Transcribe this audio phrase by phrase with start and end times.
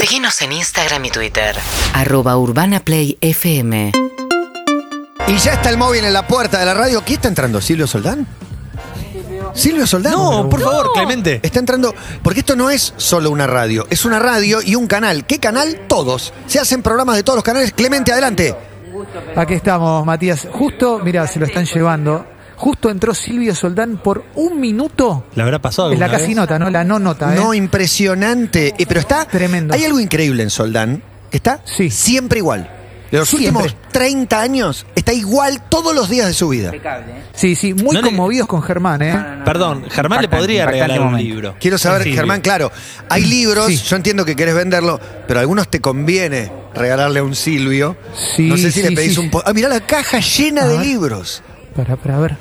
[0.00, 1.54] Seguinos en Instagram y Twitter.
[1.92, 3.92] Arroba Urbana Play FM.
[5.28, 7.02] Y ya está el móvil en la puerta de la radio.
[7.04, 7.60] ¿Quién está entrando?
[7.60, 8.26] ¿Silvio Soldán?
[9.52, 10.12] ¿Silvio Soldán?
[10.14, 11.40] No, por favor, Clemente.
[11.42, 15.26] Está entrando, porque esto no es solo una radio, es una radio y un canal.
[15.26, 15.82] ¿Qué canal?
[15.86, 16.32] Todos.
[16.46, 17.74] Se hacen programas de todos los canales.
[17.74, 18.56] Clemente, adelante.
[19.36, 20.48] Aquí estamos, Matías.
[20.50, 22.24] Justo, mira, se lo están llevando.
[22.60, 25.24] Justo entró Silvio Soldán por un minuto.
[25.34, 26.36] ¿Le habrá pasado Es la casi vez?
[26.36, 26.68] nota, ¿no?
[26.68, 27.36] La no nota, ¿eh?
[27.38, 28.74] No, impresionante.
[28.78, 29.24] Eh, pero está.
[29.24, 29.72] Tremendo.
[29.72, 31.02] Hay algo increíble en Soldán.
[31.30, 31.90] que Está Sí.
[31.90, 32.68] siempre igual.
[33.10, 33.48] De los Siempre.
[33.64, 36.70] últimos 30 años está igual todos los días de su vida.
[37.32, 39.18] Sí, sí, muy No le- conmovidos con Germán, ¿eh?
[39.44, 41.28] Perdón, Germán le podría impactante regalar un momento.
[41.28, 41.54] libro.
[41.58, 42.70] Quiero saber, Sí, Germán, claro,
[43.08, 43.76] hay libros, Sí.
[43.88, 47.96] yo entiendo que querés venderlo, pero a algunos te conviene regalarle a un Silvio.
[48.36, 49.20] Sí, no sé si sí, le pedís sí.
[49.20, 49.30] un...
[49.30, 51.42] po- Ah, mirá la caja llena de libros.
[51.84, 52.36] Para, para ver.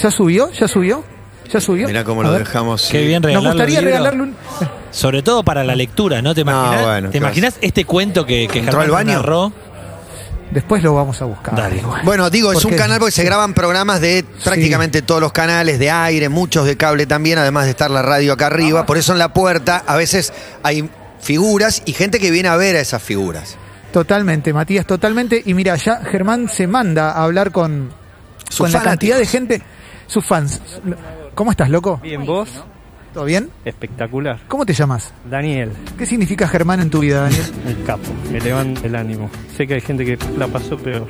[0.00, 0.50] ¿Ya subió?
[0.52, 1.04] ¿Ya subió?
[1.52, 1.86] ¿Ya subió?
[1.86, 2.40] Mirá cómo A lo ver.
[2.44, 2.88] dejamos.
[2.90, 3.90] Qué bien Nos gustaría libro.
[3.96, 4.36] regalarle un...
[4.90, 6.34] Sobre todo para la lectura, ¿no?
[6.34, 9.14] ¿Te No, imaginas, bueno, ¿te imaginas este cuento que, que ¿Entró al baño?
[9.14, 9.52] narró?
[10.50, 11.54] Después lo vamos a buscar.
[11.56, 11.76] Dale.
[11.78, 12.02] igual.
[12.04, 12.76] Bueno, digo, es ¿Por un qué?
[12.76, 17.06] canal porque se graban programas de prácticamente todos los canales, de aire, muchos de cable
[17.06, 18.86] también, además de estar la radio acá arriba.
[18.86, 20.88] Por eso en la puerta a veces hay
[21.20, 23.56] figuras y gente que viene a ver a esas figuras.
[23.92, 25.42] Totalmente, Matías, totalmente.
[25.44, 27.90] Y mira, ya Germán se manda a hablar con,
[28.48, 29.62] Sus con la cantidad de gente,
[30.06, 30.60] sus fans.
[31.34, 31.98] ¿Cómo estás, loco?
[32.02, 32.48] Bien, vos,
[33.12, 33.50] ¿Todo bien?
[33.64, 34.40] espectacular.
[34.48, 35.12] ¿Cómo te llamas?
[35.28, 37.44] Daniel, ¿Qué significa Germán en tu vida, Daniel?
[37.66, 39.30] un capo, me levanta el ánimo.
[39.56, 41.06] Sé que hay gente que la pasó peor.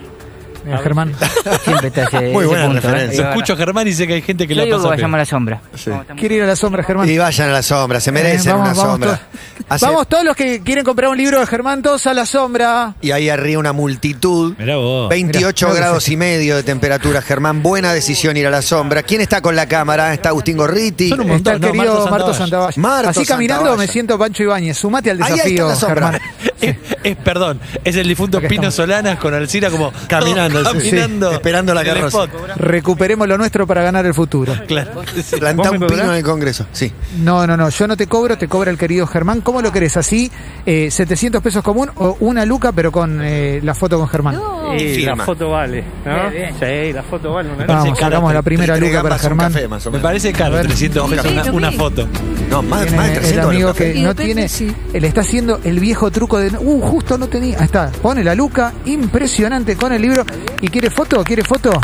[0.64, 1.12] Mira, Germán.
[1.64, 2.80] Siempre está ese, Muy ese buena punto, ¿eh?
[2.91, 3.28] referencia.
[3.28, 5.14] Escucho a Germán y sé que hay gente que Yo la digo que pasa vayamos
[5.14, 5.60] a la sombra.
[5.74, 5.91] Sí.
[6.16, 7.06] Quiere ir a la sombra, Germán.
[7.10, 9.08] Y vayan a la sombra, se merecen Eh, vamos, una vamos sombra.
[9.16, 9.20] todos.
[9.68, 12.94] Hace- Vamos todos los que quieren comprar un libro de Germán, todos a la sombra.
[13.00, 14.54] Y ahí arriba una multitud.
[14.58, 15.08] Mirá vos.
[15.08, 17.62] 28 Mirá, grados y medio de temperatura, Germán.
[17.62, 19.02] Buena decisión ir a la sombra.
[19.02, 20.12] ¿Quién está con la cámara?
[20.12, 21.08] Está Agustín Gorriti.
[21.08, 22.34] Son un Está montón, el no, querido Marto.
[22.34, 22.72] Santavalla.
[22.80, 23.86] Marto Así caminando Santavalla.
[23.86, 24.76] me siento Pancho Ibáñez.
[24.76, 26.12] Sumate al Ahí, ahí está desafío, la sombra.
[26.12, 26.20] Germán.
[26.64, 28.74] Es, es- perdón, es el difunto Acá Pino estamos.
[28.74, 30.64] Solanas con Alcina como Caminando, sí.
[30.90, 32.26] caminando, Sí, esperando la el carroza.
[32.56, 34.54] Recuperemos lo nuestro para ganar el futuro.
[34.66, 35.03] Claro.
[35.38, 36.66] Plantá ¿Vos me un pino en el Congreso.
[36.72, 36.92] Sí.
[37.19, 39.41] No, no, no, yo no te cobro, te cobra el querido Germán.
[39.41, 39.97] ¿Cómo lo querés?
[39.97, 40.30] ¿Así?
[40.66, 44.41] Eh, ¿700 pesos común o una luca pero con eh, la foto con Germán?
[44.78, 45.16] Firma.
[45.16, 46.30] la foto vale, ¿no?
[46.58, 47.50] Sí, la foto vale.
[47.53, 49.53] una Vamos, sacamos la primera luca para Germán.
[49.53, 50.66] café, más o Me parece caro, A ver.
[50.66, 52.08] 300 pesos una, una foto.
[52.50, 53.94] No, más, más de el 300 amigo los cafés.
[53.94, 54.47] que no tiene,
[54.92, 58.34] él está haciendo el viejo truco de, uh, justo no tenía, ahí está, pone la
[58.34, 60.25] luca, impresionante con el libro,
[60.60, 61.81] y quiere foto, quiere foto,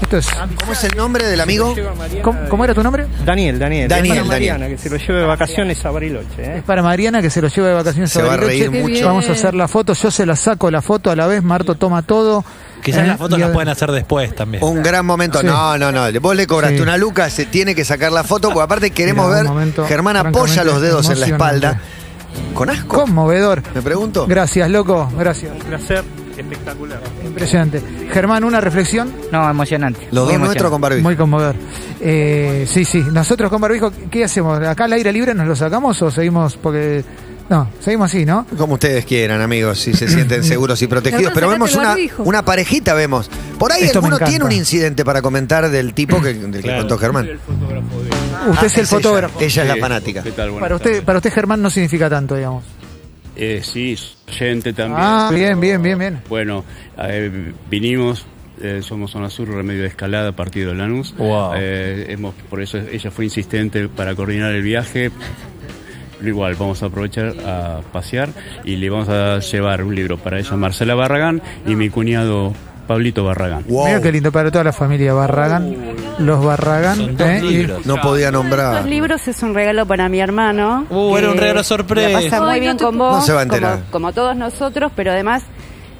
[0.00, 0.26] esto es,
[0.60, 1.74] ¿Cómo es el nombre del amigo?
[2.22, 3.06] ¿cómo, cómo era tu nombre?
[3.24, 3.88] Daniel, Daniel.
[3.88, 4.52] Daniel, Es para Daniel.
[4.52, 6.56] Mariana, que se lo lleve de vacaciones a Bariloche, ¿eh?
[6.58, 8.68] Es para Mariana que se lo lleva de vacaciones Se a va a Bariloche.
[8.70, 9.06] reír mucho.
[9.06, 11.74] Vamos a hacer la foto, yo se la saco la foto a la vez, Marto
[11.74, 12.44] toma todo.
[12.82, 14.62] Quizás Eh, las fotos las pueden hacer después también.
[14.62, 15.40] Un gran momento.
[15.40, 15.46] Sí.
[15.46, 16.06] No, no, no.
[16.20, 16.82] Vos le cobraste Sí.
[16.82, 19.46] una luca, se tiene que sacar la foto, porque aparte queremos Mira, ver.
[19.48, 21.80] momento Germán apoya los dedos en la espalda.
[22.54, 23.00] ¿Con asco?
[23.02, 23.62] Conmovedor.
[23.74, 24.26] ¿Me pregunto?
[24.26, 25.52] Gracias, loco, gracias.
[25.52, 26.04] Un placer
[26.36, 27.00] espectacular.
[27.24, 27.82] Impresionante.
[28.12, 29.12] Germán, una reflexión.
[29.32, 30.08] No, emocionante.
[30.12, 31.02] Los dos nuestros con barbijo.
[31.02, 31.56] Muy conmovedor.
[32.00, 33.02] Eh, sí, sí.
[33.12, 34.60] Nosotros con barbijo, ¿qué hacemos?
[34.60, 36.56] ¿Acá al aire libre nos lo sacamos o seguimos?
[36.56, 37.04] Porque.
[37.50, 38.46] No, seguimos así, ¿no?
[38.58, 41.32] Como ustedes quieran, amigos, si se sienten seguros y protegidos.
[41.34, 43.30] Pero vemos el una, una parejita, vemos.
[43.58, 46.80] Por ahí Esto alguno tiene un incidente para comentar del tipo que, del que Claro.
[46.80, 47.26] contó Germán.
[48.46, 49.40] Usted Ah, es el fotógrafo.
[49.40, 50.22] Ella, es la fanática.
[50.22, 50.50] ¿Qué tal?
[50.50, 51.04] Buenas Para usted, tardes.
[51.04, 52.64] para usted, Germán, no significa tanto, digamos.
[53.36, 55.00] Eh, sí, gente también.
[55.00, 56.20] Ah, bien, bien, bien, bien.
[56.28, 56.64] Bueno,
[56.98, 58.26] eh, vinimos,
[58.60, 61.14] eh, somos Zona Sur, Remedio de Escalada, partido de Lanús.
[61.16, 61.52] Wow.
[61.56, 65.10] Eh, hemos, por eso ella fue insistente para coordinar el viaje.
[66.18, 68.30] Pero igual, vamos a aprovechar a pasear
[68.64, 72.54] y le vamos a llevar un libro para ella, Marcela Barragán, y mi cuñado
[72.88, 73.64] Pablito Barragán.
[73.68, 73.86] Wow.
[73.86, 75.76] Mira qué lindo para toda la familia Barragán.
[76.18, 76.96] Los Barragán.
[76.96, 77.76] Son dos ¿eh?
[77.84, 78.74] No podía nombrar.
[78.76, 80.86] Estos libros es un regalo para mi hermano.
[80.90, 82.08] Uh, era un regalo sorpresa.
[82.08, 83.74] La pasa muy bien con vos, No se va a enterar.
[83.74, 85.42] Como, como todos nosotros, pero además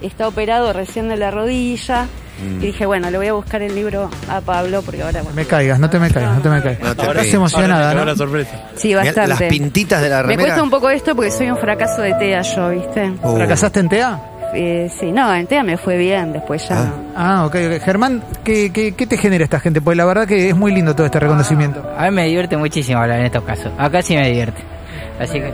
[0.00, 2.06] está operado recién de la rodilla.
[2.42, 2.62] Mm.
[2.62, 5.78] Y dije, bueno, le voy a buscar el libro a Pablo porque ahora, Me caigas,
[5.78, 6.82] no te me caigas, no te me caigas.
[6.82, 8.04] No te Estás emocionada, ¿no?
[8.04, 8.62] la sorpresa.
[8.76, 9.26] sí, bastante.
[9.28, 10.42] Las pintitas de la Me remera.
[10.42, 13.12] cuesta un poco esto porque soy un fracaso de TEA yo, ¿viste?
[13.22, 13.34] Oh.
[13.36, 14.20] ¿Fracasaste en TEA?
[14.54, 16.76] Eh, sí, no, en TEA me fue bien, después ya...
[16.78, 16.92] Ah.
[17.16, 17.82] Ah, ok, ok.
[17.82, 19.80] Germán, ¿qué, qué, qué te genera esta gente?
[19.80, 21.82] Pues la verdad que es muy lindo todo este reconocimiento.
[21.96, 23.72] A mí me divierte muchísimo hablar en estos casos.
[23.76, 24.62] Acá sí me divierte.
[25.20, 25.52] Así que.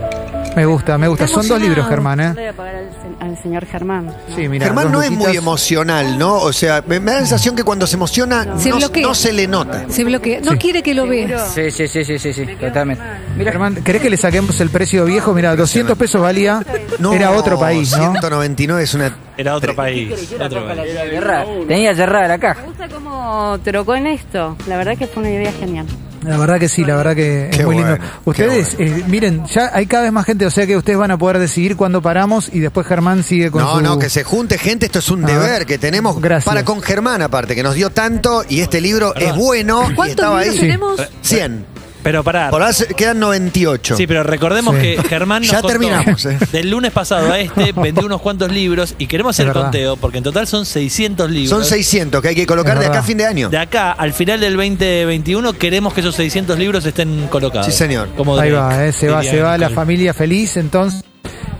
[0.55, 1.25] Me gusta, me gusta.
[1.25, 1.87] Está Son dos libros.
[1.87, 2.31] Germán, Le ¿eh?
[2.33, 4.13] voy a pagar al, se- al señor Germán.
[4.35, 4.65] Sí, mira.
[4.67, 6.35] Germán no es muy emocional, ¿no?
[6.35, 9.13] O sea, me, me da la sensación que cuando se emociona no, Se no bloquea.
[9.13, 9.85] se le nota.
[9.89, 10.39] Se bloquea.
[10.41, 10.57] No Sí.
[10.57, 11.51] quiere que lo veas.
[11.53, 13.03] Sí, sí, sí, sí, sí, sí, totalmente.
[13.37, 15.33] Mira, Germán, ¿querés que le saquemos el precio viejo?
[15.33, 16.63] Mira, 200 pesos valía.
[16.99, 17.97] No, Era otro país, ¿no?
[18.11, 19.15] 199 es una...
[19.37, 20.13] Era otro país.
[20.39, 20.91] Otro país.
[21.11, 21.45] cerrada.
[21.67, 22.61] tenía cerrada la caja.
[22.61, 24.55] Me gusta cómo trocó en esto.
[24.67, 25.85] La verdad que fue una idea genial.
[26.29, 27.91] La verdad que sí, la verdad que es muy lindo.
[27.97, 31.11] bueno, Ustedes, eh, miren, ya hay cada vez más gente, o sea que ustedes van
[31.11, 33.81] a poder decidir cuándo paramos y después Germán sigue con No, su...
[33.81, 35.65] no, que se junte gente, esto es un A deber ver.
[35.65, 36.45] que tenemos Gracias.
[36.45, 40.09] para con Germán aparte, que nos dio tanto y este libro es bueno y ¿Cuántos
[40.17, 40.57] estaba ahí.
[40.57, 41.01] tenemos?
[41.21, 41.74] 100.
[42.05, 42.51] Pero pará.
[42.51, 43.97] Por ahora se- quedan 98.
[43.97, 44.81] Sí, pero recordemos Sí.
[44.81, 46.37] que Germán nos Ya contó terminamos, eh.
[46.51, 49.63] Del lunes pasado a este vendió unos cuantos libros y queremos hacer Es el verdad.
[49.71, 51.49] conteo porque en total son 600 libros.
[51.49, 53.07] Son 600 que hay que colocar Es de acá a verdad.
[53.07, 53.49] fin de año.
[53.49, 57.65] De acá al final del 2021 queremos que esos 600 libros estén colocados.
[57.65, 58.09] Sí, señor.
[58.15, 59.75] Como Ahí Drake, va, eh, se va, diría se va la Nicole.
[59.75, 61.03] familia feliz, entonces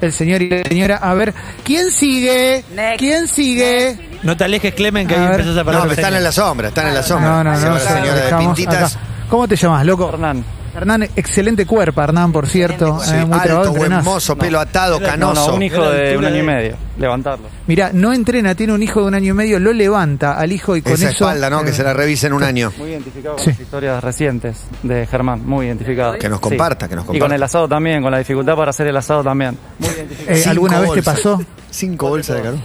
[0.02, 1.34] el señor y la señora, a ver,
[1.64, 2.64] ¿quién sigue?
[2.76, 3.00] Next.
[3.00, 3.98] ¿Quién sigue?
[4.22, 5.40] No te alejes, Clemen, que A ahí ver.
[5.40, 5.88] empezás a No, parar.
[5.88, 7.30] me están en la sombra, están en la sombra.
[7.32, 8.98] No, no, Se no, va la ya señora de dejamos pintitas.
[9.30, 10.10] ¿Cómo te llamas, loco?
[10.10, 10.44] Hernán.
[10.76, 13.00] Hernán, excelente cuerpo, Hernán, por cierto.
[13.00, 15.48] Sí, eh, muy alto, trabado, buen mozo, pelo atado, No, canoso.
[15.52, 16.76] no, un hijo de un año y medio.
[16.98, 17.48] Levantarlo.
[17.66, 20.76] Mira, no entrena, tiene un hijo de un año y medio, lo levanta al hijo
[20.76, 21.26] y con Esa eso.
[21.30, 21.64] espalda, ¿no?
[21.64, 22.74] Que eh, se la revise en un año.
[22.78, 23.52] Muy identificado con Sí.
[23.52, 25.46] las historias recientes de Germán.
[25.46, 26.18] Muy identificado.
[26.20, 27.26] Que nos comparta, que nos Y comparta.
[27.26, 29.58] con el asado también, con la dificultad para hacer el asado también.
[29.80, 30.32] Muy identificado.
[30.32, 32.62] eh, Cinco ¿Alguna vez te pasó Cinco bolsas de carbón.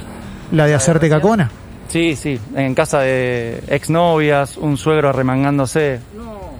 [0.50, 1.48] la de hacerte cacona?
[1.86, 2.40] Sí, sí.
[2.54, 5.98] En casa de exnovias, un suegro arremangándose.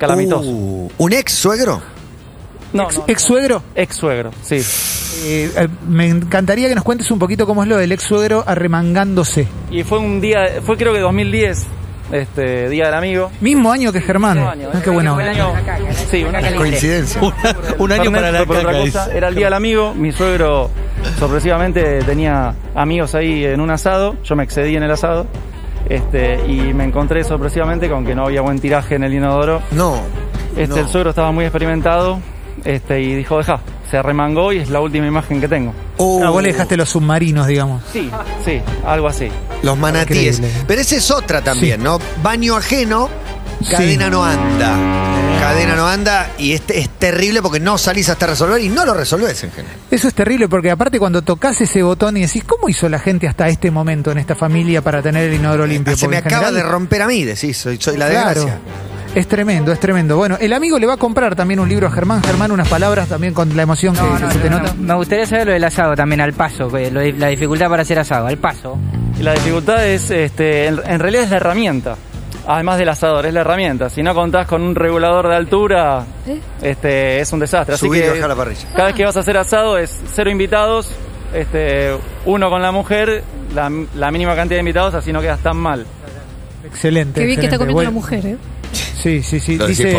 [0.01, 0.49] Calamitoso.
[0.51, 1.81] Uh, ¿Un ex suegro?
[2.73, 3.63] no, ¿Ex, no, ex suegro?
[3.75, 4.57] ex suegro, sí.
[5.25, 8.43] Eh, eh, me encantaría que nos cuentes un poquito cómo es lo del ex suegro
[8.47, 9.47] arremangándose.
[9.71, 11.67] Y fue un día, fue creo que 2010,
[12.13, 13.31] este, Día del Amigo.
[13.41, 14.37] Mismo año que Germán.
[14.37, 15.53] Mismo año, Ah, qué buena un año-
[16.11, 16.57] Sí, un año.
[16.57, 17.21] Coincidencia.
[17.23, 18.85] Una- un año para la por otra caca.
[18.85, 19.11] cosa.
[19.15, 19.93] Era el día del amigo.
[19.95, 20.71] Mi suegro
[21.19, 24.17] sorpresivamente tenía amigos ahí en un asado.
[24.25, 25.27] Yo me excedí en el asado.
[25.91, 29.61] Este, y me encontré sorpresivamente con que no había buen tiraje en el inodoro.
[29.73, 30.01] No.
[30.57, 30.77] Este, no.
[30.77, 32.21] El suegro estaba muy experimentado
[32.65, 33.61] este, y dijo, deja.
[33.91, 35.75] Se arremangó y es la última imagen que tengo.
[35.99, 37.83] Uh, Ah, vos le dejaste los submarinos, digamos.
[37.93, 38.09] Sí,
[38.45, 39.29] sí, algo así.
[39.65, 40.39] Los manatíes.
[40.39, 40.65] Increíble.
[40.69, 41.85] Pero esa es otra también, Sí.
[41.85, 41.99] ¿no?
[42.23, 43.09] Baño ajeno,
[43.61, 43.73] Sí.
[43.73, 44.77] cadena no anda.
[45.51, 48.95] Cadena no anda y este es terrible porque no salís hasta resolver y no lo
[48.95, 49.77] resolvés en general.
[49.91, 53.27] Eso es terrible porque aparte cuando tocas ese botón y decís, ¿cómo hizo la gente
[53.27, 55.93] hasta este momento en esta familia para tener el inodoro limpio?
[55.95, 58.29] Ah, Se Porque me acaba general- de romper a mí, decís, soy, soy la Claro.
[58.29, 58.59] desgracia.
[59.13, 60.17] Es tremendo, es tremendo.
[60.17, 62.23] Bueno, el amigo le va a comprar también un libro a Germán.
[62.23, 64.73] Germán, unas palabras también con la emoción que, se te nota.
[64.79, 68.39] Me gustaría saber lo del asado también, al paso, la dificultad para hacer asado, al
[68.39, 68.79] paso.
[69.19, 71.97] La dificultad es, este, en, en realidad es la herramienta.
[72.53, 73.89] Además del asador, es la herramienta.
[73.91, 76.41] Si no contás con un regulador de altura, ¿Eh?
[76.63, 77.77] este, es un desastre.
[77.77, 78.69] Así Subir y que bajar la parrilla.
[78.75, 80.91] cada vez que vas a hacer asado es cero invitados,
[81.33, 83.23] este, uno con la mujer,
[83.55, 85.87] la, la mínima cantidad de invitados, así no quedas tan mal.
[86.65, 87.21] Excelente.
[87.21, 88.37] Qué bien que está comiendo Bueno, la mujer, ¿eh?
[88.73, 89.57] Sí, sí, sí.
[89.57, 89.99] Lo Dice, dice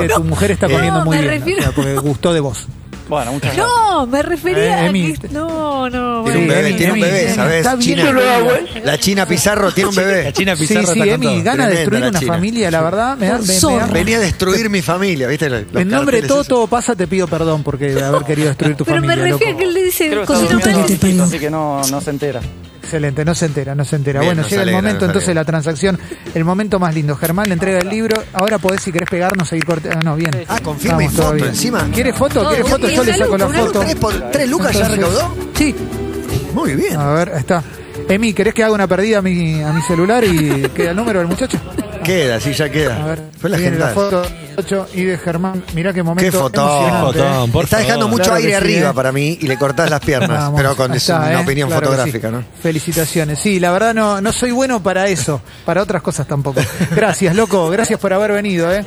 [0.00, 1.34] que tu mujer está comiendo No, muy me bien.
[1.40, 2.68] refiero- o sea, porque gustó de vos.
[3.06, 3.66] Bueno, muchas gracias.
[3.66, 5.12] No, me refería Eh, a Emi.
[5.16, 5.28] que...
[5.28, 6.22] No, no.
[6.24, 6.54] Tiene un bueno.
[6.62, 7.56] bebé, tiene un bebé, ¿sabes?
[7.58, 8.10] está bien China.
[8.10, 8.48] peleado.
[8.82, 10.32] La China Pizarro tiene un La bebé.
[10.32, 11.44] China Sí, Pizarro sí, está con Emi, todo.
[11.44, 12.32] gana de Tremenda destruir la una China.
[12.32, 13.16] familia, la verdad.
[13.18, 13.86] Me da, me- me da- Zorra.
[13.88, 15.50] Venía a destruir mi familia, ¿viste?
[15.50, 15.92] Los En nombre de
[16.22, 16.48] carteles todo, esos.
[16.48, 19.32] todo pasa, te pido perdón porque de haber querido destruir tu Pero me familia.
[19.32, 19.58] refiero a loco.
[19.58, 22.40] que él le dice Creo que está durmiendo así que no, no se entera.
[22.84, 24.20] Excelente, no se entera, no se entera.
[24.20, 25.98] Bien, bueno, llega alegra, el momento entonces de la transacción,
[26.34, 27.16] el momento más lindo.
[27.16, 29.98] Germán le entrega el libro, ahora podés si querés pegarnos, seguir cortando.
[30.04, 30.30] no, bien.
[30.48, 31.88] Ah, con firma y foto encima.
[31.92, 32.34] ¿Quiere foto?
[32.40, 32.88] Todo ¿Quiere bien, foto?
[32.88, 33.80] Yo le saco la foto.
[33.80, 35.34] ¿Tres, por- tres lucas ya Entonces- recaudó?
[35.56, 35.74] Sí.
[36.54, 36.96] Muy bien.
[36.96, 37.62] A ver, está.
[38.08, 41.18] Emi, ¿querés que haga una perdida a mi, a mi celular y queda el número
[41.20, 41.58] del muchacho?
[42.04, 43.04] Queda, sí, ya A queda.
[43.04, 44.00] ver, Fue la viene la gente.
[44.00, 44.22] foto
[44.56, 45.64] ocho y de Germán.
[45.74, 46.84] Mirá qué momento Qué fotón.
[46.86, 47.52] Qué fotón, ¿eh?
[47.52, 48.10] por Está dejando favor.
[48.12, 48.94] mucho Claro aire sí, arriba ¿eh?
[48.94, 51.36] para mí y le cortás las piernas, Vamos, pero con está, una ¿eh?
[51.36, 52.34] opinión Claro fotográfica, sí.
[52.34, 52.44] ¿no?
[52.62, 53.38] Felicitaciones.
[53.38, 56.60] Sí, la verdad no, no soy bueno para eso, para otras cosas tampoco.
[56.94, 58.84] Gracias, loco, gracias por haber venido, ¿eh?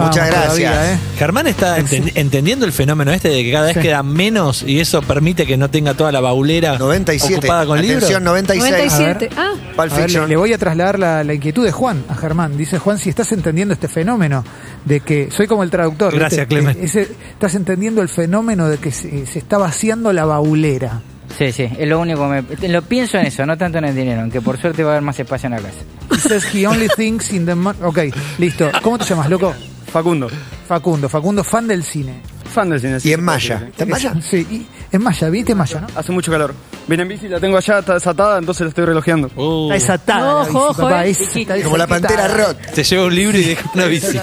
[0.00, 0.98] Vamos Muchas todavía, gracias.
[0.98, 1.02] ¿eh?
[1.18, 3.80] Germán está enten- entendiendo el fenómeno este de que cada vez Sí.
[3.80, 7.36] queda menos y eso permite que no tenga toda la baulera 97.
[7.36, 7.98] ocupada con libros.
[7.98, 8.70] Atención, 96.
[8.72, 9.30] 97.
[9.36, 10.28] Ah, Pulp A ver, le, Fiction.
[10.28, 12.56] le voy a trasladar la, la inquietud de Juan a Germán.
[12.56, 14.44] Dice Juan, si estás entendiendo este fenómeno
[14.84, 16.14] de que soy como el traductor.
[16.14, 16.46] Gracias.
[16.46, 16.76] Clemen.
[16.80, 21.00] Ese- estás entendiendo el fenómeno de que se, se está vaciando la baulera.
[21.38, 22.68] Sí, sí, es lo único que me...
[22.68, 25.02] Lo pienso en eso, no tanto en el dinero, aunque por suerte va a haber
[25.04, 25.78] más espacio en la casa.
[26.12, 27.52] He says he only thinks in the
[27.84, 27.98] Ok,
[28.38, 28.68] listo.
[28.82, 29.54] ¿Cómo te llamas, loco?
[29.92, 30.28] Facundo,
[30.68, 31.08] Facundo.
[31.08, 32.20] Facundo, fan del cine.
[32.52, 32.98] fan del cine.
[33.02, 33.64] Y en Maya.
[33.70, 34.14] ¿Está en Maya?
[34.22, 35.86] Sí, y en Maya, ¿viste Maya, no?
[35.96, 36.54] Hace mucho calor.
[36.86, 39.30] Viene en bici, la tengo allá, está desatada, entonces la estoy relojeando.
[39.36, 40.20] Uh, Está desatada.
[40.20, 41.10] la Ojo, bici, ojo, papá, eh.
[41.10, 42.16] es- está Como la desatada.
[42.16, 42.56] pantera rock.
[42.74, 44.18] te lleva un libro y deja una bici.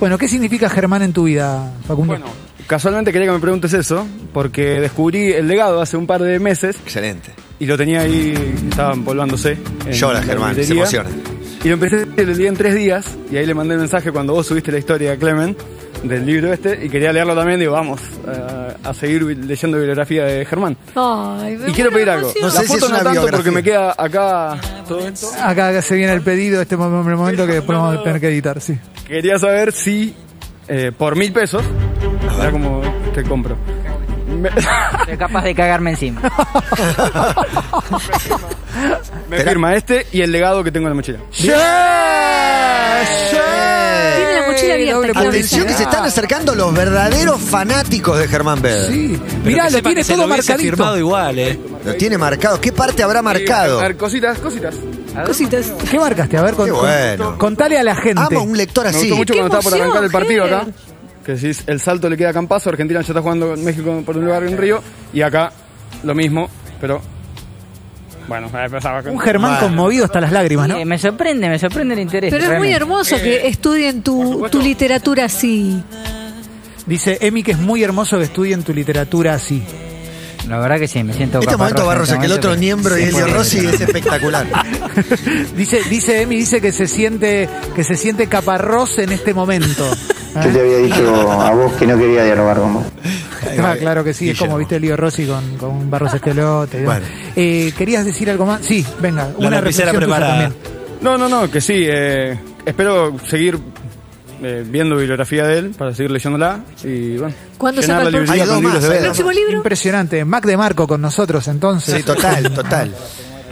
[0.00, 2.12] Bueno, ¿qué significa Germán en tu vida, Facundo?
[2.14, 2.26] Bueno,
[2.66, 6.76] casualmente quería que me preguntes eso, porque descubrí el legado hace un par de meses
[6.84, 7.30] Excelente.
[7.58, 9.58] y lo tenía ahí, estaba empolvándose.
[9.86, 11.00] en Llora, la Germán, se librería.
[11.00, 11.10] emociona.
[11.64, 14.34] Y lo empecé a leer en tres días, y ahí le mandé el mensaje cuando
[14.34, 15.56] vos subiste la historia, Clemen,
[16.02, 20.44] del libro este, y quería leerlo también, digo, vamos, eh, a seguir leyendo bibliografía de
[20.44, 20.76] Germán.
[20.94, 22.30] Ay, Y quiero pedir algo.
[22.42, 23.38] No sé la si foto es no una tanto biografía.
[23.38, 25.28] porque me queda acá todo esto.
[25.42, 28.60] Acá, se viene el pedido, este mo- momento que después vamos a tener que editar,
[28.60, 28.78] sí.
[29.06, 30.14] Quería saber si
[30.68, 31.62] eh, por mil pesos.
[32.38, 32.82] Era como
[33.14, 33.56] te compro.
[34.38, 34.50] Me,
[35.06, 36.20] Soy capaz de cagarme encima.
[39.38, 41.18] me firma este y el legado que tengo en la mochila.
[44.16, 44.94] Tiene la mochila abierta.
[44.94, 48.90] Doble quiero Atención que se están acercando los verdaderos fanáticos de Germán Beder.
[48.92, 50.58] Sí, mirá, lo tiene todo marcadito.
[50.58, 51.58] firmado igual, ¿eh?
[51.84, 52.60] Lo tiene marcado.
[52.60, 53.80] ¿Qué parte habrá marcado?
[53.80, 54.74] A ver, cositas, cositas.
[55.26, 55.72] Cositas.
[55.90, 56.36] ¿Qué marcaste?
[56.36, 57.38] A ver, con- Qué bueno.
[57.38, 58.20] contale a la gente.
[58.22, 58.98] Amo un lector Me así.
[59.00, 60.66] gustó mucho ¡Qué cuando estaba por arrancar el partido acá.
[61.24, 64.16] Que si el salto le queda a Campazo, Argentina ya está jugando en México por
[64.16, 64.82] un lugar en Río.
[65.12, 65.52] Y acá
[66.02, 66.48] lo mismo,
[66.80, 67.00] pero.
[68.26, 69.12] Bueno, empezaba con.
[69.12, 70.76] Un Germán conmovido hasta las lágrimas, ¿no?
[70.76, 72.32] Eh, me sorprende, me sorprende el interés.
[72.32, 75.82] Pero es muy hermoso que estudien tu, tu literatura así.
[76.86, 79.62] Dice Emi que es muy hermoso que estudien tu literatura así.
[80.48, 83.04] La verdad que sí, me siento Este momento Barros, este que el otro miembro y
[83.04, 84.46] Elio Rossi es espectacular.
[85.56, 89.88] Dice, dice Emi, dice que se siente, que se siente caparrós en este momento.
[90.34, 92.84] Yo te había dicho a vos que no quería dialogar con vos.
[93.62, 96.84] Ah, claro que sí, es como viste Lío Rossi con, con Barros Esquelote.
[96.84, 97.04] Bueno.
[97.36, 98.62] Eh, ¿Querías decir algo más?
[98.64, 100.30] Sí, venga, La una reflexión tuya preparada.
[100.50, 100.54] también.
[101.00, 101.84] No, no, no, que sí.
[101.86, 103.58] eh, espero seguir
[104.42, 106.60] eh, viendo bibliografía de él para seguir leyéndola.
[106.82, 108.12] Y bueno, ¿Cuándo saca la el
[108.46, 109.56] dos libros de hay ¿Próximo libro?
[109.56, 110.24] Impresionante.
[110.24, 111.96] Mac de Marco con nosotros entonces.
[111.96, 112.94] Sí, total, total.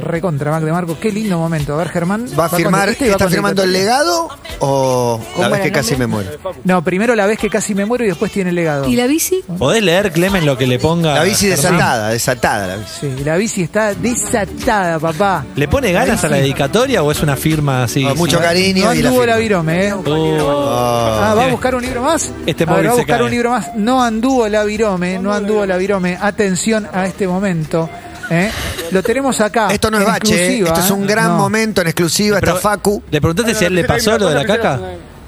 [0.03, 0.99] Recontra Mac de Marco.
[1.01, 1.75] Qué lindo momento.
[1.75, 2.27] A ver, Germán.
[2.39, 4.29] ¿Va a firmar, este va está firmando el legado
[4.59, 6.31] o la ¿Cómo vez que casi me muero?
[6.65, 8.89] No, primero la vez que casi me muero y después tiene el legado.
[8.89, 9.43] ¿Y la bici?
[9.59, 11.15] ¿Podés leer, Clemen, lo que le ponga?
[11.15, 11.73] La bici Germán?
[11.73, 12.93] desatada, desatada la bici.
[13.01, 15.45] Sí, la bici está desatada, papá.
[15.57, 18.05] ¿Le pone ganas a la dedicatoria o es una firma así?
[18.05, 19.93] Con mucho cariño No y la anduvo la virome, ¿eh?
[19.93, 21.19] Oh.
[21.23, 22.31] Ah, ¿va a buscar un libro más?
[22.47, 23.25] Este a ver, va a buscar cae.
[23.25, 23.75] un libro más.
[23.77, 26.19] No anduvo la virome, no anduvo la virome.
[26.21, 27.89] Atención a este momento.
[28.33, 28.51] ¿Eh?
[28.91, 29.69] Lo tenemos acá.
[29.71, 30.37] Esto no es bache, ¿eh?
[30.39, 31.37] exclusiva, esto es un gran No.
[31.37, 32.39] momento en exclusiva.
[32.39, 33.03] Está Facu.
[33.11, 34.81] ¿Le preguntaste si a él le pasó lo de la caca?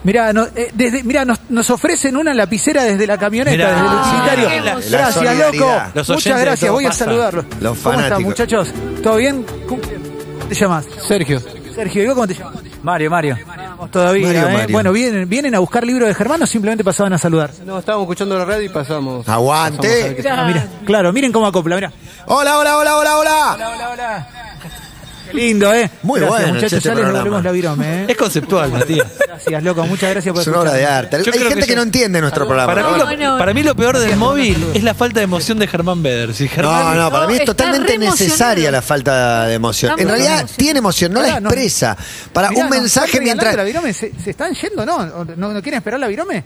[0.05, 3.69] Mirá, no- eh, desde, mirá nos, nos ofrecen una lapicera desde la camioneta, Mirá.
[3.71, 4.49] desde el utilitario.
[4.49, 5.73] Ah, la- la gracias, loco.
[5.95, 7.45] Los Muchas gracias, voy a saludarlos.
[7.61, 8.25] Los ¿Cómo están, fanáticos.
[8.25, 8.69] muchachos?
[9.03, 9.47] ¿Todo bien?
[9.67, 9.81] ¿Cómo
[10.49, 10.85] te llamas?
[11.09, 11.41] Sergio.
[11.75, 12.55] Sergio, ¿y vos cómo te llamas?
[12.83, 13.39] Mario, Mario.
[13.85, 14.53] Vamos todavía, Mario, ¿eh?
[14.53, 14.73] Mario.
[14.73, 17.51] Bueno, ¿vienen, ¿vienen a buscar libro de Germán o simplemente pasaban a saludar?
[17.67, 19.29] No, estábamos escuchando la radio y pasamos.
[19.29, 20.25] Aguante.
[20.31, 21.93] Ah, mira, claro, miren cómo acopla, mira.
[22.27, 23.53] Hola, hola, hola, hola, hola.
[23.55, 24.44] Hola, hola.
[25.35, 25.91] Lindo, ¿eh?
[26.03, 28.07] Muy gracias, bueno, muchachos, este ya les devolvemos la virome, ¿eh?
[28.09, 29.07] Es conceptual, Matías.
[29.27, 31.17] Gracias, loco, muchas gracias por Es una obra de arte.
[31.17, 32.73] Yo Hay creo gente que que, yo- no entiende nuestro programa.
[32.73, 33.39] Para mí, No, lo, no.
[33.39, 36.33] para mí lo peor del móvil es la falta de emoción de Germán Beder.
[36.35, 38.25] Si Germán, No, no, para mí es está totalmente emocionado.
[38.27, 39.91] necesaria la falta de emoción.
[39.91, 40.57] Está En muy realidad emocionado.
[40.57, 41.97] tiene emoción, no la Pará, no- expresa.
[42.33, 43.57] Para Mirá, un nos mensaje regalando mientras.
[43.57, 43.93] la virome?
[43.93, 44.97] ¿Se, se están yendo no?
[44.97, 46.45] ¿O ¿No, no quieren esperar la virome?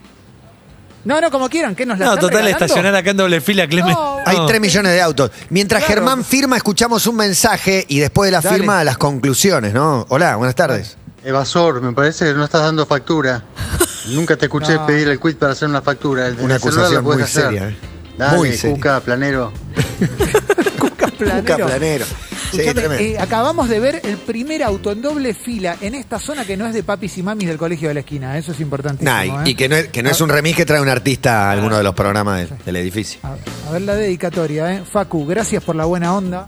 [1.09, 2.65] No, no, como quieran, que nos la no, están total, regalando?
[2.67, 3.95] estacionar acá en doble fila, Clemen.
[3.95, 4.19] No.
[4.27, 4.45] Hay No.
[4.45, 5.31] 3 millones de autos.
[5.49, 6.03] Mientras Claro.
[6.03, 8.59] Germán firma, escuchamos un mensaje y después de la Dale.
[8.59, 10.05] firma, las conclusiones, ¿no?
[10.11, 10.99] Hola, buenas tardes.
[11.25, 13.43] Evasor, me parece que no estás dando factura.
[14.11, 14.85] Nunca te escuché No.
[14.87, 16.27] pedir el quit para hacer una factura.
[16.27, 17.43] El- Una el celular acusación lo muy hacer.
[17.45, 17.77] seria, ¿eh?
[18.19, 18.77] Dale, Muy seria.
[18.77, 19.53] Cuca, planero.
[20.79, 21.41] Cuca Planero.
[21.55, 22.05] Cuca Planero.
[22.53, 26.57] Sí, eh, acabamos de ver el primer auto en doble fila en esta zona que
[26.57, 28.39] no es de papis y mamis del colegio de la esquina.
[28.39, 29.11] Eso es importantísimo.
[29.11, 29.51] Nah, y, ¿eh?
[29.51, 31.77] y que no es, que no es un remis que trae un artista a alguno
[31.77, 33.21] de los programas del, del edificio.
[33.23, 33.37] A,
[33.69, 34.83] a ver la dedicatoria, ¿eh?
[34.91, 36.47] Facu, gracias por la buena onda.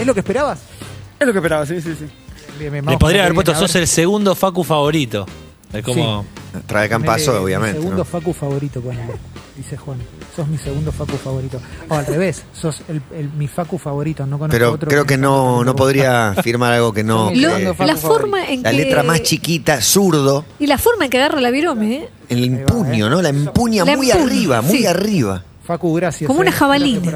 [0.00, 0.60] ¿Es lo que esperabas?
[1.20, 2.06] Es lo que esperaba, sí, sí, sí.
[2.58, 5.26] Bien, bien, Le podría con haber puesto, sos el segundo Facu favorito.
[5.72, 6.26] Es como.
[6.66, 7.78] Trae Campazo, obviamente.
[7.78, 8.04] Segundo ¿no?
[8.04, 9.12] Facu favorito, ponele,
[9.56, 9.98] dice Juan.
[10.34, 11.60] Sos mi segundo Facu favorito.
[11.90, 14.24] O al revés, sos el, el- mi Facu favorito.
[14.24, 17.30] No conozco Pero otro creo que no, no podría firmar algo que no.
[17.34, 18.76] Lo- que- la forma en la que...
[18.78, 22.08] letra más chiquita, zurdo, Y la forma en que agarra la virome, ¿eh?
[22.30, 23.20] el empuño, ¿no?
[23.20, 24.86] La empuña La muy empuña, arriba, muy sí.
[24.86, 25.44] arriba.
[25.66, 26.26] Facu, gracias.
[26.26, 26.42] Como eh.
[26.42, 27.12] una jabalina.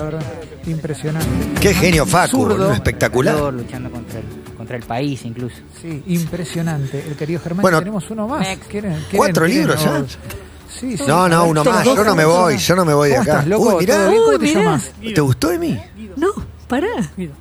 [0.67, 1.61] Impresionante.
[1.61, 2.73] Qué genio Facu, Zurdo.
[2.73, 3.53] espectacular.
[3.53, 4.25] Luchando contra el,
[4.57, 5.57] contra el país incluso.
[5.81, 7.03] Sí, impresionante.
[7.07, 8.41] El querido Germán, Bueno, tenemos uno más.
[8.47, 8.65] next.
[8.71, 10.05] ¿Quieren- quieren- ¿Cuatro quieren- libros ya?
[10.69, 11.05] Sí, sí.
[11.07, 11.85] No, no, uno más.
[11.85, 13.33] Yo no me voy, yo no me voy de ¿Cómo acá.
[13.33, 13.77] estás, loco?
[13.77, 14.09] Uy, ¿Todo mirá.
[14.11, 14.23] bien?
[14.23, 14.61] ¿Cómo Uy, te mirá.
[14.61, 14.93] llamas?
[15.15, 15.81] ¿Te gustó de mí?
[16.17, 16.29] No,
[16.69, 16.87] pará.
[17.17, 17.35] Guido,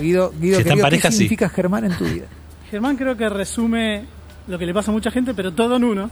[0.00, 1.18] Guido, Guido, Si está en pareja, ¿qué sí.
[1.18, 2.26] significa Germán en tu vida?
[2.70, 4.04] Germán creo que resume
[4.46, 6.10] lo que le pasa a mucha gente, pero todo en uno.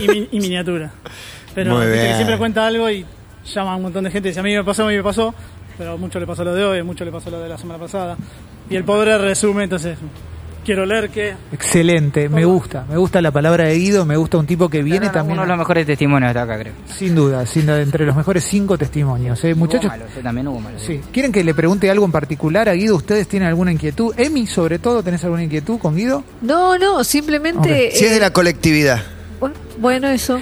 [0.00, 0.90] y, mi- y miniatura.
[1.54, 2.14] Pero Muy bien.
[2.16, 3.04] siempre cuenta algo y
[3.52, 5.02] llama a un montón de gente y dice, a mí me pasó, a mí me
[5.02, 5.34] pasó.
[5.78, 8.16] Pero mucho le pasó lo de hoy, mucho le pasó lo de la semana pasada.
[8.70, 9.98] Y el pobre resume, entonces
[10.64, 11.34] quiero leer que...
[11.52, 12.84] Excelente, me gusta.
[12.88, 15.34] Me gusta la palabra de Guido, me gusta un tipo que viene también.
[15.38, 16.72] Uno de los mejores testimonios de acá, creo.
[16.86, 19.42] Sin duda, sin duda, entre los mejores cinco testimonios.
[19.44, 19.54] ¿eh?
[19.54, 20.82] Muchachos, Hubo malos, eh, también hubo malos.
[20.82, 21.00] sí.
[21.12, 22.96] ¿quieren que le pregunte algo en particular a Guido?
[22.96, 24.14] ¿Ustedes tienen alguna inquietud?
[24.18, 26.24] Emi, sobre todo, ¿tenés alguna inquietud con Guido?
[26.40, 27.90] No, no, simplemente...
[27.94, 29.00] Si es de eh, la colectividad.
[29.40, 30.38] bu- Bueno, eso.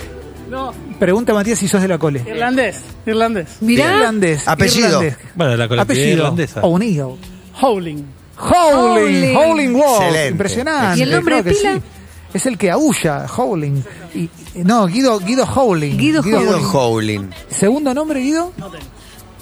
[0.51, 2.23] No, Pregunta Matías si sos de la cole.
[2.27, 3.57] irlandés, irlandés.
[3.61, 4.49] Mirá, Irlandés.
[4.49, 4.89] Apellido.
[4.89, 5.17] irlandés.
[5.37, 6.17] Bueno, la colectividad Apellido.
[6.25, 6.61] irlandesa.
[6.63, 7.05] O'Neill.
[7.61, 8.05] Howling.
[8.41, 9.37] Howling, Howling.
[9.37, 10.01] Howling Wolf.
[10.03, 10.29] Excelente.
[10.31, 10.99] Impresionante.
[10.99, 11.75] ¿Y el nombre de que pila?
[11.75, 11.81] sí.
[12.33, 13.83] Es el que aúlla, Howling.
[14.15, 14.31] Y,
[14.63, 15.97] no, Guido, Guido Howling.
[15.97, 17.29] Guido Guido Howling.
[17.49, 18.53] Segundo nombre, Guido.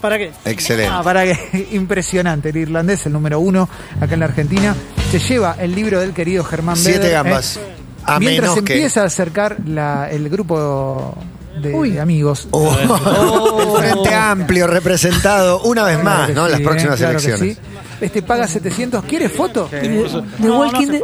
[0.00, 0.30] ¿Para qué?
[0.44, 0.90] Excelente.
[0.92, 2.48] Ah, para que impresionante.
[2.50, 3.68] El irlandés, el número uno
[4.00, 4.74] acá en la Argentina.
[5.10, 7.56] Se lleva el libro del querido Germán Siete Beder, gambas.
[7.56, 7.60] ¿eh?
[8.04, 11.14] A Mientras menos que- empieza a acercar la- el grupo
[11.60, 12.48] de, de amigos.
[12.52, 12.88] Oh, el
[13.92, 16.46] Frente Amplio representado una vez más, ¿no?
[16.46, 17.04] En las sí, próximas ¿eh?
[17.04, 17.58] Claro elecciones.
[18.00, 19.04] Este paga 700.
[19.04, 19.68] ¿Quieres foto?
[19.70, 21.02] De Walking Dead.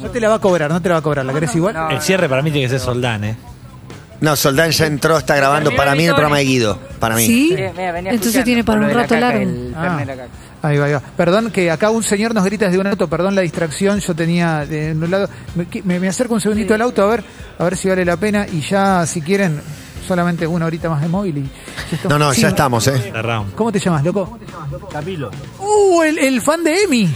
[0.00, 1.24] No te la va a cobrar, no te la va a cobrar.
[1.24, 1.76] ¿La querés igual?
[1.90, 3.36] El cierre para mí tiene que ser Soldán, ¿eh?
[4.20, 6.78] No, Soldán ya entró, está grabando para mí el programa de Guido.
[7.00, 7.26] Para mí.
[7.26, 7.48] ¿Sí?
[7.54, 9.42] Mira, mira, venía Entonces escuchando tiene para por un lo de la rato caca, largo.
[9.42, 9.80] el Ah.
[9.82, 10.28] Fernet de la caca.
[10.62, 11.00] Ahí va, ahí va.
[11.16, 14.64] Perdón que acá un señor nos grita desde un auto, perdón la distracción, yo tenía
[14.64, 15.28] de en un lado.
[15.56, 17.24] Me, me- me acerco un segundito al auto a ver,
[17.58, 19.60] a ver si vale la pena y ya si quieren
[20.06, 21.42] solamente una horita más de móvil y
[22.02, 22.08] ya.
[22.08, 22.42] No, no, Sí.
[22.42, 22.98] ya estamos, ¿eh?
[23.12, 23.52] Cerramos.
[23.54, 24.38] ¿Cómo te llamas, loco?
[24.90, 25.30] Camilo.
[25.58, 27.04] Uh, el, el fan de Emi.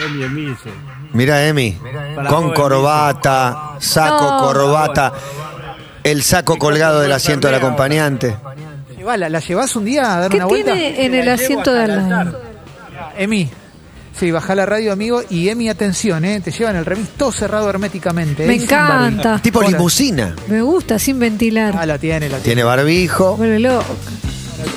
[0.00, 0.70] Emi Emilce.
[1.12, 1.76] Mira, Emi.
[2.28, 4.38] Con corbata, saco, No.
[4.38, 5.12] corbata.
[6.04, 8.36] El saco colgado del asiento del acompañante.
[8.96, 10.72] Llevala, ¿La llevas un día a dar ¿Qué una vuelta?
[10.72, 12.40] tiene en el asiento de al lado?
[13.16, 13.50] Emi.
[14.18, 15.22] Sí, baja la radio, amigo.
[15.30, 16.40] Y Emi, atención, ¿eh?
[16.40, 18.46] Te llevan el remis todo cerrado herméticamente.
[18.46, 18.58] Me ¿eh?
[18.58, 18.74] Barbijo.
[18.74, 19.40] encanta.
[19.42, 19.68] Tipo Hola.
[19.70, 20.34] limusina.
[20.48, 21.74] Me gusta, sin ventilar.
[21.78, 22.42] Ah, la tiene, la tiene.
[22.44, 23.36] Tiene barbijo.
[23.36, 23.84] Vuelve loco.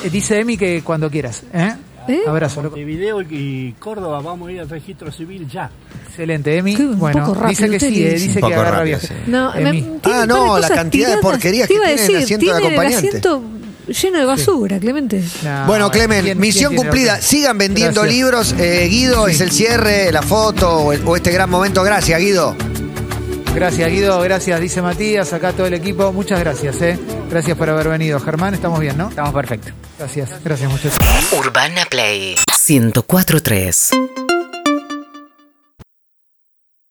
[0.04, 1.42] Eh, Dice Emi que cuando quieras.
[1.52, 1.74] ¿eh?
[2.08, 2.20] ¿Eh?
[2.26, 2.62] Abrazo.
[2.62, 5.70] Montevideo y Córdoba vamos a ir al registro civil ya.
[6.08, 6.76] Excelente, Emi.
[6.76, 8.40] Qué- bueno, poco rápido dice que sí, eh, dice.
[8.40, 9.06] que agarra rápido, viaje.
[9.08, 9.14] sí.
[9.26, 12.54] No, me- Ah, no, de la cantidad de porquerías que tiene el decir, asiento del
[12.60, 12.98] tiene acompañante.
[13.08, 13.42] El asiento
[13.88, 15.22] lleno de basura, Clemente.
[15.42, 17.20] No, Bueno, Clemen, ¿quién- misión quién tiene cumplida.
[17.20, 18.16] Sigan vendiendo Gracias.
[18.16, 18.54] libros.
[18.58, 21.82] Eh, Guido, es el cierre, la foto o, el- o este gran momento.
[21.82, 22.54] Gracias, Guido.
[23.54, 24.18] Gracias, Guido.
[24.20, 25.32] Gracias, dice Matías.
[25.32, 26.10] Acá todo el equipo.
[26.12, 26.98] Muchas gracias, ¿eh?
[27.30, 28.18] Gracias por haber venido.
[28.20, 29.10] Germán, estamos bien, ¿no?
[29.10, 29.72] Estamos perfectos.
[29.98, 30.98] Gracias, gracias, muchachos.
[31.38, 32.34] Urbana Play
[32.66, 33.90] 1043.